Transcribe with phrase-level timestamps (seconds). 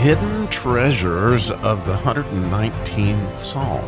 [0.00, 3.84] hidden treasures of the 119th Psalm.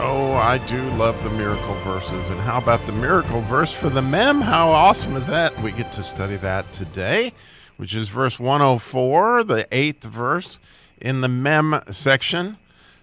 [0.00, 2.28] Oh, I do love the miracle verses.
[2.28, 4.40] And how about the miracle verse for the mem?
[4.40, 5.56] How awesome is that?
[5.62, 7.32] We get to study that today,
[7.76, 10.58] which is verse 104, the eighth verse
[11.00, 12.56] in the mem section.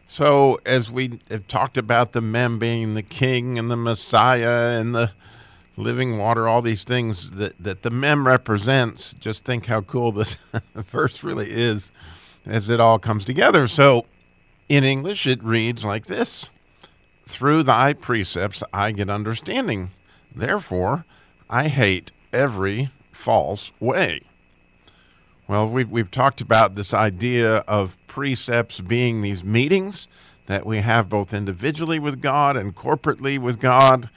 [0.08, 4.94] So, as we have talked about the mem being the king and the Messiah and
[4.94, 5.14] the
[5.76, 10.38] living water, all these things that, that the mem represents, just think how cool this
[10.76, 11.92] verse really is
[12.46, 13.68] as it all comes together.
[13.68, 14.06] So,
[14.70, 16.50] in English, it reads like this
[17.28, 19.92] Through thy precepts I get understanding.
[20.36, 21.06] Therefore,
[21.50, 24.22] I hate every false way.
[25.48, 30.08] Well, we've, we've talked about this idea of precepts being these meetings
[30.46, 34.10] that we have both individually with God and corporately with God,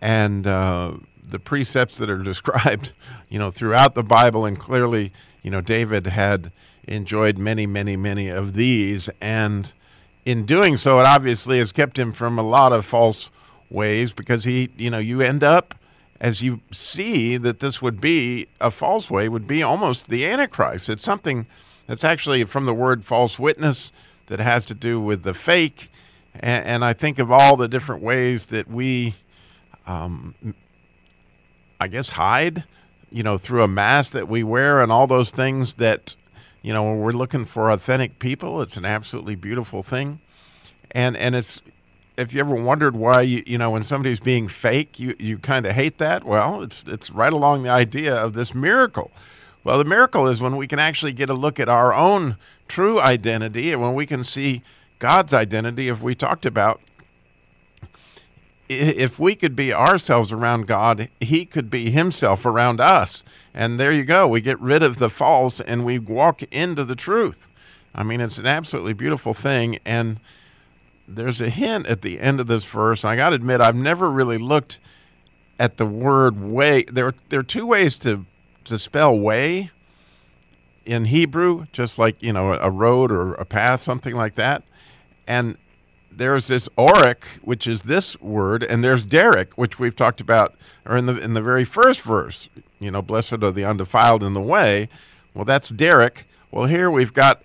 [0.00, 2.92] and uh, the precepts that are described,
[3.28, 4.44] you know, throughout the Bible.
[4.44, 6.52] And clearly, you know, David had
[6.86, 9.72] enjoyed many, many, many of these, and
[10.26, 13.30] in doing so, it obviously has kept him from a lot of false
[13.70, 15.74] ways because he, you know, you end up
[16.20, 20.88] as you see that this would be a false way, would be almost the Antichrist.
[20.88, 21.46] It's something
[21.86, 23.90] that's actually from the word false witness
[24.26, 25.90] that has to do with the fake.
[26.34, 29.14] And, and I think of all the different ways that we,
[29.90, 30.34] um,
[31.80, 32.64] I guess, hide,
[33.10, 36.14] you know, through a mask that we wear and all those things that,
[36.62, 40.20] you know, we're looking for authentic people, it's an absolutely beautiful thing.
[40.92, 41.60] And, and it's
[42.16, 45.64] if you ever wondered why you you know when somebody's being fake, you you kind
[45.64, 46.24] of hate that.
[46.24, 49.10] Well, it's it's right along the idea of this miracle.
[49.64, 52.36] Well, the miracle is when we can actually get a look at our own
[52.68, 54.62] true identity and when we can see
[54.98, 55.88] God's identity.
[55.88, 56.80] If we talked about
[58.70, 63.24] if we could be ourselves around God, He could be Himself around us.
[63.52, 64.28] And there you go.
[64.28, 67.48] We get rid of the false and we walk into the truth.
[67.94, 69.78] I mean, it's an absolutely beautiful thing.
[69.84, 70.20] And
[71.08, 73.04] there's a hint at the end of this verse.
[73.04, 74.78] I got to admit, I've never really looked
[75.58, 76.84] at the word way.
[76.84, 78.24] There, there are two ways to
[78.66, 79.70] to spell way
[80.86, 84.62] in Hebrew, just like you know a road or a path, something like that.
[85.26, 85.56] And
[86.10, 90.54] there's this auric, which is this word, and there's derek, which we've talked about,
[90.84, 92.48] or in the in the very first verse.
[92.78, 94.88] You know, blessed are the undefiled in the way.
[95.34, 96.26] Well, that's derek.
[96.50, 97.42] Well, here we've got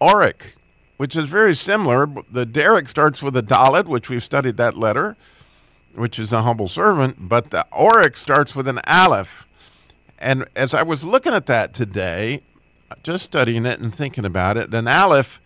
[0.00, 0.54] auric,
[0.96, 2.08] which is very similar.
[2.30, 5.16] The derek starts with a dalet, which we've studied that letter,
[5.94, 9.46] which is a humble servant, but the auric starts with an aleph.
[10.18, 12.42] And as I was looking at that today,
[13.02, 15.40] just studying it and thinking about it, an aleph,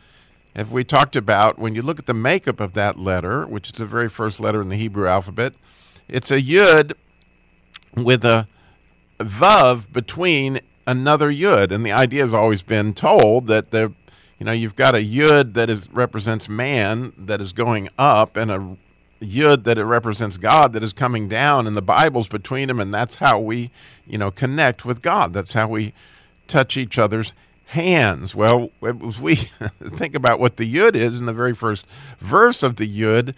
[0.54, 3.76] if we talked about, when you look at the makeup of that letter, which is
[3.76, 5.54] the very first letter in the Hebrew alphabet,
[6.08, 6.92] it's a yud
[7.96, 8.48] with a
[9.18, 11.70] vav between another yud.
[11.70, 13.92] And the idea has always been told that the
[14.42, 18.50] you know, you've got a yud that is represents man that is going up, and
[18.50, 18.76] a
[19.20, 22.92] yud that it represents God that is coming down, and the Bible's between them, and
[22.92, 23.70] that's how we,
[24.04, 25.32] you know, connect with God.
[25.32, 25.94] That's how we
[26.48, 27.34] touch each other's
[27.72, 28.34] hands.
[28.34, 29.36] Well, as we
[29.84, 31.86] think about what the yud is in the very first
[32.18, 33.34] verse of the yud,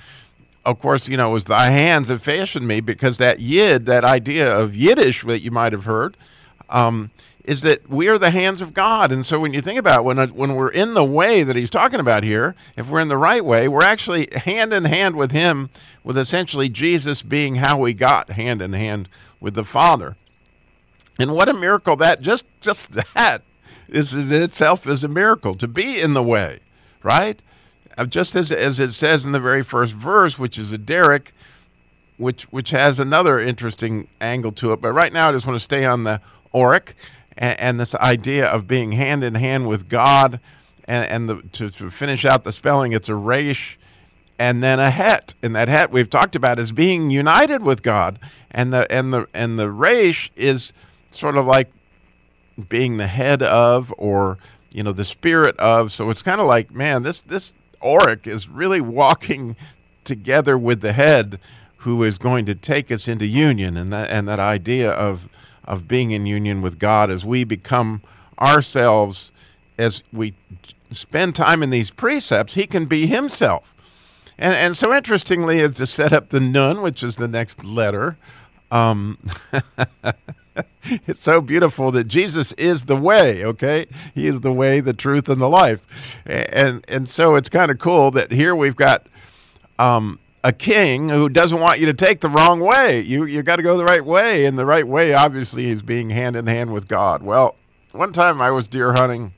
[0.64, 4.04] of course, you know, it was thy hands have fashioned me because that yid, that
[4.04, 6.16] idea of Yiddish that you might have heard,
[6.68, 7.10] um,
[7.44, 9.12] is that we are the hands of God.
[9.12, 12.00] And so when you think about when, when we're in the way that he's talking
[12.00, 15.68] about here, if we're in the right way, we're actually hand in hand with him,
[16.02, 19.08] with essentially Jesus being how we got hand in hand
[19.40, 20.16] with the Father.
[21.18, 23.42] And what a miracle that just just that
[23.94, 26.60] is in itself is a miracle to be in the way,
[27.02, 27.40] right?
[27.96, 31.32] Uh, just as as it says in the very first verse, which is a derek,
[32.16, 34.80] which which has another interesting angle to it.
[34.80, 36.20] But right now, I just want to stay on the
[36.52, 36.94] oric
[37.36, 40.40] and, and this idea of being hand in hand with God,
[40.86, 43.78] and, and the, to, to finish out the spelling, it's a resh
[44.38, 45.34] and then a het.
[45.42, 48.18] And that het we've talked about is being united with God,
[48.50, 50.72] and the and the and the resh is
[51.10, 51.70] sort of like
[52.68, 54.38] being the head of, or
[54.70, 55.92] you know, the spirit of.
[55.92, 59.56] So it's kind of like, man, this this auric is really walking
[60.04, 61.38] together with the head,
[61.78, 65.28] who is going to take us into union, and that and that idea of
[65.64, 68.02] of being in union with God as we become
[68.38, 69.32] ourselves
[69.78, 70.34] as we
[70.90, 73.74] spend time in these precepts, he can be himself.
[74.38, 78.16] And, and so interestingly, to set up the nun, which is the next letter.
[78.70, 79.18] Um,
[81.06, 83.86] it's so beautiful that Jesus is the way, okay?
[84.14, 85.86] He is the way, the truth, and the life.
[86.26, 89.06] And, and so it's kind of cool that here we've got
[89.78, 93.00] um, a king who doesn't want you to take the wrong way.
[93.00, 96.10] You you got to go the right way, and the right way obviously is being
[96.10, 97.22] hand in hand with God.
[97.22, 97.56] Well,
[97.92, 99.32] one time I was deer hunting,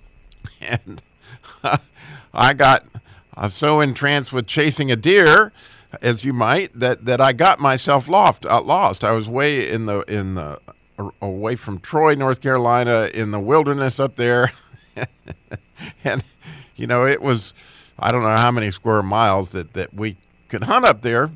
[0.60, 1.02] and
[2.34, 2.86] I got
[3.36, 5.52] uh, so entranced with chasing a deer,
[6.00, 8.44] as you might, that, that I got myself lost.
[8.44, 9.04] Uh, lost.
[9.04, 10.60] I was way in the in the
[11.20, 14.52] away from Troy, North Carolina, in the wilderness up there,
[16.04, 16.24] and
[16.76, 17.52] you know it was
[17.98, 20.16] I don't know how many square miles that that we
[20.48, 21.30] could hunt up there,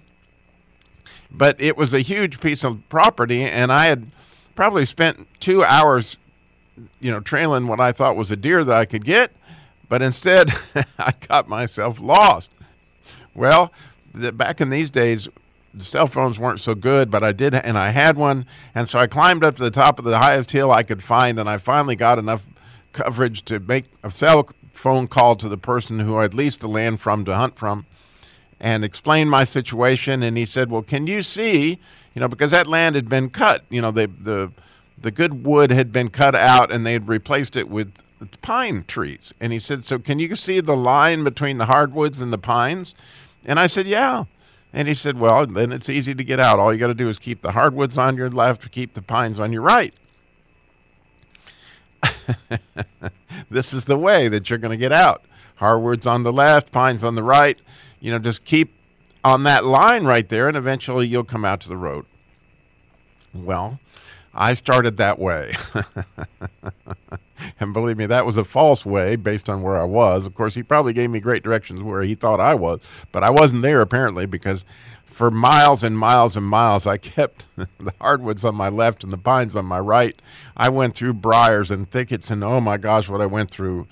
[1.30, 4.06] but it was a huge piece of property, and I had
[4.54, 6.16] probably spent two hours,
[7.00, 9.32] you know, trailing what I thought was a deer that I could get,
[9.88, 10.50] but instead
[10.98, 12.50] I got myself lost.
[13.34, 13.72] Well,
[14.14, 15.28] the, back in these days,
[15.74, 18.98] the cell phones weren't so good, but I did, and I had one, and so
[18.98, 21.56] I climbed up to the top of the highest hill I could find, and I
[21.56, 22.46] finally got enough
[22.92, 27.00] coverage to make a cell phone call to the person who I'd leased the land
[27.00, 27.86] from to hunt from
[28.60, 30.22] and explained my situation.
[30.22, 31.78] And he said, Well, can you see,
[32.14, 34.52] you know, because that land had been cut, you know, the, the,
[34.98, 37.92] the good wood had been cut out and they had replaced it with
[38.40, 39.34] pine trees.
[39.40, 42.94] And he said, So can you see the line between the hardwoods and the pines?
[43.44, 44.24] And I said, Yeah.
[44.72, 46.58] And he said, Well, then it's easy to get out.
[46.58, 49.38] All you got to do is keep the hardwoods on your left, keep the pines
[49.38, 49.94] on your right.
[53.50, 55.24] this is the way that you're going to get out.
[55.56, 57.58] Hardwoods on the left, pines on the right.
[58.00, 58.74] You know, just keep
[59.22, 62.06] on that line right there, and eventually you'll come out to the road.
[63.32, 63.78] Well,
[64.34, 65.52] I started that way.
[67.60, 70.26] and believe me, that was a false way based on where I was.
[70.26, 72.80] Of course, he probably gave me great directions where he thought I was,
[73.12, 74.64] but I wasn't there apparently because
[75.04, 79.18] for miles and miles and miles, I kept the hardwoods on my left and the
[79.18, 80.20] pines on my right.
[80.56, 83.86] I went through briars and thickets, and oh my gosh, what I went through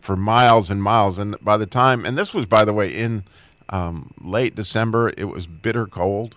[0.00, 1.18] for miles and miles.
[1.18, 3.24] And by the time, and this was, by the way, in
[3.70, 6.36] um, late December, it was bitter cold.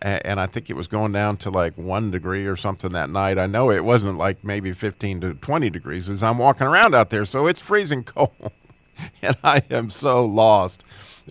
[0.00, 3.36] And I think it was going down to like one degree or something that night.
[3.36, 7.10] I know it wasn't like maybe 15 to 20 degrees as I'm walking around out
[7.10, 7.24] there.
[7.24, 8.52] So it's freezing cold.
[9.22, 10.84] and I am so lost.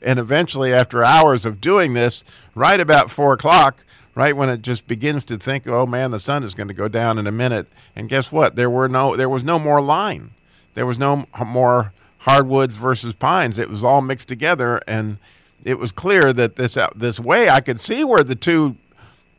[0.04, 2.24] And eventually, after hours of doing this,
[2.56, 3.84] right about four o'clock,
[4.16, 6.88] right when it just begins to think, oh man, the sun is going to go
[6.88, 7.68] down in a minute.
[7.96, 8.56] And guess what?
[8.56, 10.32] There were no, there was no more line.
[10.76, 13.58] There was no more hardwoods versus pines.
[13.58, 15.18] It was all mixed together, and
[15.64, 18.76] it was clear that this uh, this way I could see where the two,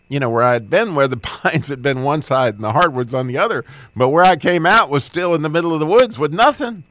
[0.09, 2.73] you know, where I had been, where the pines had been one side and the
[2.73, 3.65] hardwoods on the other,
[3.97, 6.85] but where I came out was still in the middle of the woods with nothing.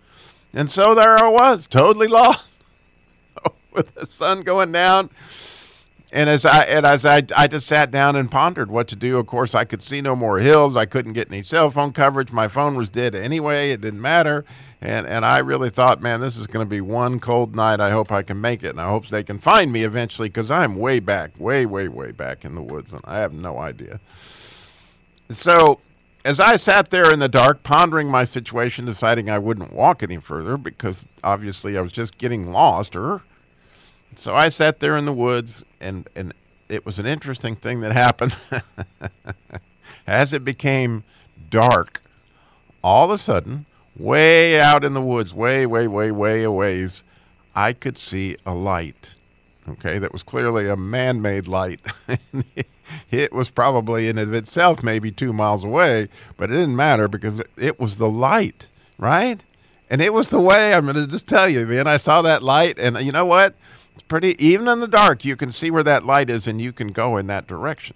[0.53, 2.49] And so there I was, totally lost
[3.71, 5.09] with the sun going down.
[6.11, 9.17] And as I and as I, I just sat down and pondered what to do.
[9.17, 10.75] Of course, I could see no more hills.
[10.77, 12.31] I couldn't get any cell phone coverage.
[12.31, 13.71] My phone was dead anyway.
[13.71, 14.45] It didn't matter.
[14.79, 17.81] And and I really thought, man, this is going to be one cold night.
[17.81, 20.49] I hope I can make it, and I hope they can find me eventually because
[20.49, 23.99] I'm way back, way, way, way back in the woods, and I have no idea.
[25.29, 25.81] So
[26.23, 30.17] as I sat there in the dark, pondering my situation, deciding I wouldn't walk any
[30.17, 32.95] further because obviously I was just getting lost.
[32.95, 33.23] Or
[34.15, 36.33] so I sat there in the woods, and and
[36.69, 38.35] it was an interesting thing that happened.
[40.05, 41.03] As it became
[41.49, 42.01] dark,
[42.83, 43.65] all of a sudden,
[43.97, 47.03] way out in the woods, way, way, way, way a ways,
[47.55, 49.15] I could see a light.
[49.67, 51.81] Okay, that was clearly a man-made light.
[53.11, 57.41] it was probably in of itself maybe two miles away, but it didn't matter because
[57.57, 58.67] it was the light,
[58.97, 59.43] right?
[59.89, 60.73] And it was the way.
[60.73, 61.87] I'm going to just tell you, man.
[61.87, 63.55] I saw that light, and you know what?
[64.07, 64.41] Pretty.
[64.43, 67.17] Even in the dark, you can see where that light is, and you can go
[67.17, 67.95] in that direction.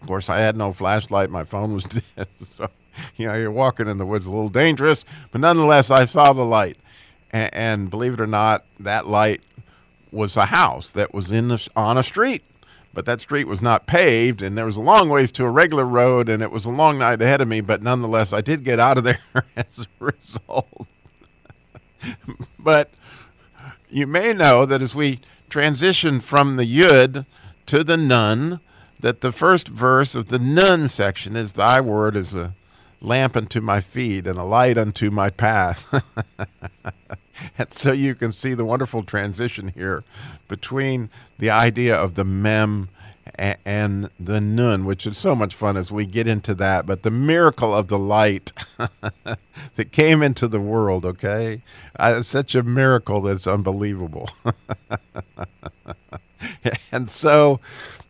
[0.00, 1.30] Of course, I had no flashlight.
[1.30, 1.84] My phone was
[2.16, 2.68] dead, so
[3.16, 5.04] you know you're walking in the woods a little dangerous.
[5.30, 6.78] But nonetheless, I saw the light,
[7.30, 9.42] and, and believe it or not, that light
[10.10, 12.42] was a house that was in the, on a street
[12.94, 15.84] but that street was not paved and there was a long ways to a regular
[15.84, 18.80] road and it was a long night ahead of me but nonetheless i did get
[18.80, 19.20] out of there
[19.56, 20.86] as a result
[22.58, 22.90] but
[23.96, 27.24] you may know that as we transition from the yud
[27.64, 28.60] to the nun
[29.00, 32.52] that the first verse of the nun section is thy word is a
[33.00, 36.02] lamp unto my feet and a light unto my path.
[37.58, 40.04] And so you can see the wonderful transition here
[40.48, 42.88] between the idea of the mem
[43.34, 46.86] and the nun, which is so much fun as we get into that.
[46.86, 48.52] But the miracle of the light
[49.76, 51.62] that came into the world, okay?
[51.98, 54.30] Uh, such a miracle that's unbelievable.
[56.92, 57.60] and so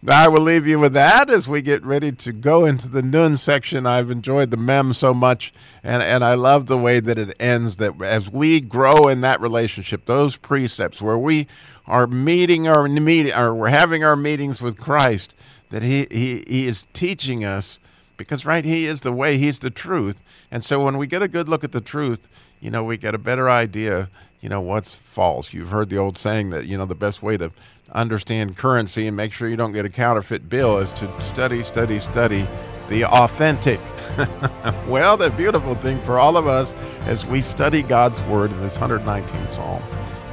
[0.08, 3.36] I will leave you with that as we get ready to go into the Nun
[3.36, 3.86] section.
[3.86, 7.76] I've enjoyed the mem so much, and, and I love the way that it ends.
[7.76, 11.48] That as we grow in that relationship, those precepts where we
[11.86, 15.34] are meeting our meeting, or we're having our meetings with Christ,
[15.70, 17.78] that he, he, he is teaching us
[18.16, 21.28] because right he is the way he's the truth and so when we get a
[21.28, 22.28] good look at the truth
[22.60, 24.08] you know we get a better idea
[24.40, 27.36] you know what's false you've heard the old saying that you know the best way
[27.36, 27.50] to
[27.92, 31.98] understand currency and make sure you don't get a counterfeit bill is to study study
[32.00, 32.46] study
[32.88, 33.80] the authentic
[34.86, 38.78] well the beautiful thing for all of us as we study god's word in this
[38.78, 39.82] 119th psalm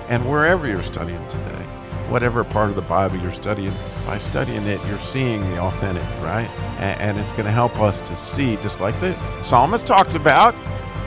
[0.09, 1.65] and wherever you're studying today
[2.09, 3.73] whatever part of the bible you're studying
[4.05, 6.49] by studying it, you're seeing the authentic, right?
[6.79, 10.53] And, it's going to help us to see, just like the psalmist talks about,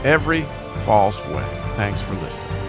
[0.05, 0.47] every
[0.85, 1.47] false way.
[1.77, 2.66] Thanks for listening.